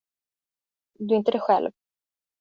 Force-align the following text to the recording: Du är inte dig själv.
Du 0.99 1.13
är 1.13 1.17
inte 1.17 1.31
dig 1.31 1.41
själv. 1.41 1.71